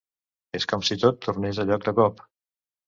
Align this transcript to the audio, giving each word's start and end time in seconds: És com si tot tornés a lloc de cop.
És 0.59 0.65
com 0.71 0.85
si 0.89 0.97
tot 1.03 1.21
tornés 1.27 1.61
a 1.65 1.69
lloc 1.71 1.87
de 1.91 1.97
cop. 2.03 2.27